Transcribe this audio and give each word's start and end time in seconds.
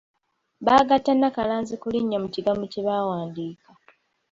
Baagatta 0.65 1.11
nnakalazi 1.13 1.75
ku 1.81 1.87
linnya 1.93 2.17
mu 2.23 2.29
kigambo 2.35 2.63
kye 2.71 2.81
baawandiika. 2.87 3.69